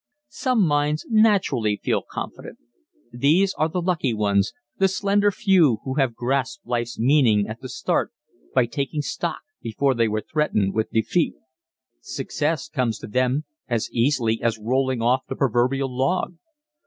Some 0.29 0.63
minds 0.65 1.05
naturally 1.11 1.77
feel 1.83 2.01
confident. 2.01 2.57
These 3.13 3.53
are 3.53 3.69
the 3.69 3.83
lucky 3.83 4.15
ones, 4.15 4.51
the 4.79 4.87
slender 4.87 5.29
few 5.29 5.77
who 5.83 5.93
have 5.93 6.15
grasped 6.15 6.65
life's 6.65 6.97
meaning 6.97 7.47
at 7.47 7.61
the 7.61 7.69
start 7.69 8.11
by 8.55 8.65
"taking 8.65 9.03
stock" 9.03 9.41
before 9.61 9.93
they 9.93 10.07
were 10.07 10.21
threatened 10.27 10.73
with 10.73 10.89
defeat. 10.89 11.35
Success 12.01 12.67
comes 12.67 12.97
to 12.97 13.05
them 13.07 13.45
as 13.67 13.91
easily 13.91 14.41
as 14.41 14.57
rolling 14.59 15.03
off 15.03 15.27
the 15.29 15.35
proverbial 15.35 15.95
log. 15.95 16.33